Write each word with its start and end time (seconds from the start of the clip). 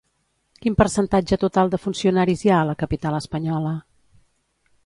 Quin 0.63 0.77
percentatge 0.79 1.39
total 1.43 1.69
de 1.75 1.81
funcionaris 1.83 2.41
hi 2.47 2.53
ha 2.55 2.57
a 2.63 2.67
la 2.71 2.77
capital 2.85 3.19
espanyola? 3.21 3.79